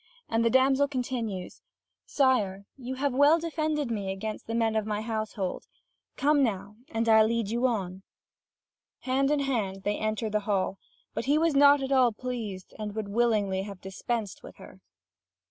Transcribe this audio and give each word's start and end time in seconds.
And 0.27 0.43
the 0.43 0.49
damsel 0.49 0.87
continues: 0.87 1.61
"Sire 2.07 2.65
you 2.75 2.95
have 2.95 3.13
well 3.13 3.37
defended 3.37 3.91
me 3.91 4.11
against 4.11 4.47
the 4.47 4.55
men 4.55 4.75
of 4.75 4.87
my 4.87 5.01
household. 5.01 5.67
Come 6.15 6.41
now, 6.41 6.75
and 6.89 7.07
I'll 7.07 7.27
lead 7.27 7.51
you 7.51 7.67
on." 7.67 8.01
Hand 9.01 9.29
in 9.29 9.41
hand 9.41 9.83
they 9.83 9.99
enter 9.99 10.27
the 10.27 10.39
hall, 10.49 10.79
but 11.13 11.25
he 11.25 11.37
was 11.37 11.53
not 11.53 11.83
at 11.83 11.91
all 11.91 12.11
pleased, 12.13 12.73
and 12.79 12.95
would 12.95 13.05
have 13.09 13.13
willingly 13.13 13.63
dispensed 13.79 14.41
with 14.41 14.55
her. 14.55 14.77
(Vv. 14.77 14.81